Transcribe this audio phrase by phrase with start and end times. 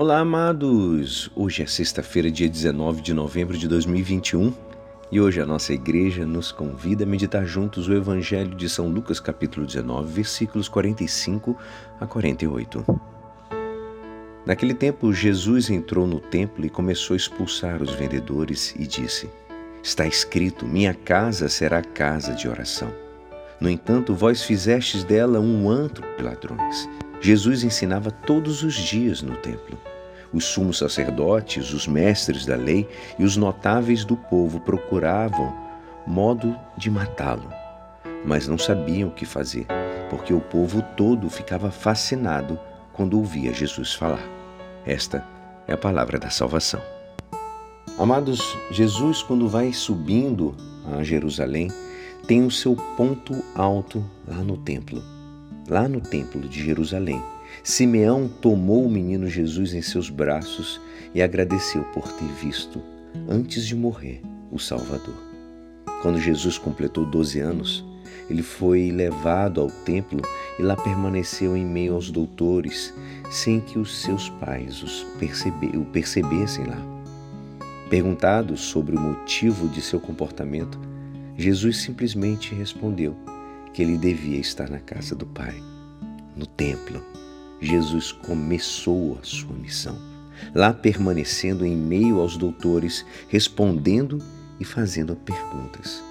[0.00, 1.28] Olá, amados!
[1.34, 4.54] Hoje é sexta-feira, dia 19 de novembro de 2021
[5.10, 9.18] e hoje a nossa igreja nos convida a meditar juntos o Evangelho de São Lucas,
[9.18, 11.58] capítulo 19, versículos 45
[12.00, 13.00] a 48.
[14.46, 19.28] Naquele tempo, Jesus entrou no templo e começou a expulsar os vendedores e disse:
[19.82, 22.94] Está escrito: Minha casa será casa de oração.
[23.60, 26.88] No entanto, vós fizestes dela um antro de ladrões.
[27.20, 29.78] Jesus ensinava todos os dias no templo.
[30.32, 35.54] Os sumos sacerdotes, os mestres da lei e os notáveis do povo procuravam
[36.06, 37.50] modo de matá-lo,
[38.24, 39.66] mas não sabiam o que fazer,
[40.08, 42.58] porque o povo todo ficava fascinado
[42.92, 44.26] quando ouvia Jesus falar.
[44.86, 45.26] Esta
[45.66, 46.80] é a palavra da salvação.
[47.98, 50.54] Amados, Jesus, quando vai subindo
[50.96, 51.68] a Jerusalém,
[52.26, 55.17] tem o seu ponto alto lá no templo
[55.68, 57.22] lá no Templo de Jerusalém,
[57.62, 60.80] Simeão tomou o menino Jesus em seus braços
[61.14, 62.80] e agradeceu por ter visto,
[63.28, 65.16] antes de morrer, o Salvador.
[66.02, 67.84] Quando Jesus completou 12 anos,
[68.30, 70.20] ele foi levado ao templo
[70.58, 72.94] e lá permaneceu em meio aos doutores,
[73.30, 76.80] sem que os seus pais os percebe, o percebessem lá.
[77.90, 80.78] Perguntado sobre o motivo de seu comportamento,
[81.36, 83.16] Jesus simplesmente respondeu:
[83.72, 85.54] que ele devia estar na casa do Pai,
[86.36, 87.02] no templo.
[87.60, 89.96] Jesus começou a sua missão,
[90.54, 94.22] lá permanecendo em meio aos doutores, respondendo
[94.60, 96.02] e fazendo perguntas.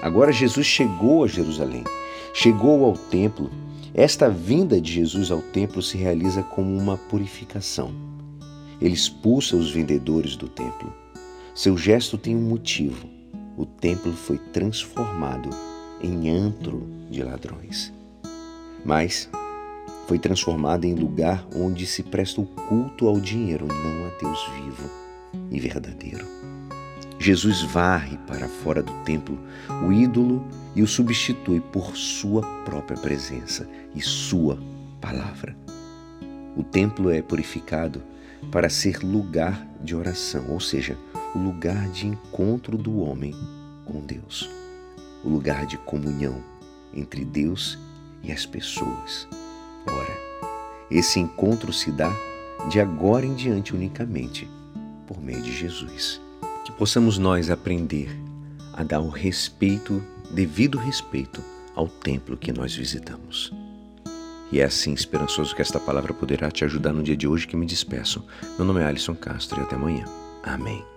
[0.00, 1.84] Agora Jesus chegou a Jerusalém,
[2.34, 3.50] chegou ao templo.
[3.94, 7.92] Esta vinda de Jesus ao templo se realiza como uma purificação.
[8.80, 10.92] Ele expulsa os vendedores do templo.
[11.54, 13.08] Seu gesto tem um motivo.
[13.56, 15.48] O templo foi transformado
[16.00, 17.92] em antro de ladrões.
[18.84, 19.28] Mas
[20.06, 24.90] foi transformada em lugar onde se presta o culto ao dinheiro, não a Deus vivo
[25.50, 26.24] e verdadeiro.
[27.18, 29.38] Jesus varre para fora do templo
[29.84, 34.58] o ídolo e o substitui por sua própria presença e sua
[35.00, 35.56] palavra.
[36.56, 38.02] O templo é purificado
[38.52, 40.96] para ser lugar de oração, ou seja,
[41.34, 43.34] o lugar de encontro do homem
[43.84, 44.48] com Deus
[45.26, 46.40] o lugar de comunhão
[46.94, 47.76] entre Deus
[48.22, 49.26] e as pessoas.
[49.86, 50.16] Ora,
[50.90, 52.14] esse encontro se dá
[52.70, 54.48] de agora em diante unicamente
[55.06, 56.20] por meio de Jesus.
[56.64, 58.08] Que possamos nós aprender
[58.72, 61.42] a dar o respeito, devido respeito
[61.74, 63.52] ao templo que nós visitamos.
[64.50, 67.56] E é assim, esperançoso que esta palavra poderá te ajudar no dia de hoje que
[67.56, 68.24] me despeço.
[68.56, 70.04] Meu nome é Alisson Castro e até amanhã.
[70.42, 70.95] Amém.